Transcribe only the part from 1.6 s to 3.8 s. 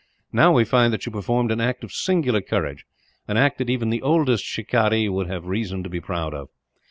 act of singular courage, an act that